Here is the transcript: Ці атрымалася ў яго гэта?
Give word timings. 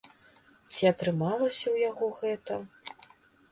Ці 0.71 0.83
атрымалася 0.91 1.63
ў 1.63 1.77
яго 1.89 2.05
гэта? 2.19 2.53